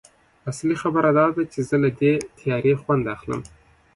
[0.49, 3.41] اصلي خبره دا ده چې زه له دې تیارې خوند اخلم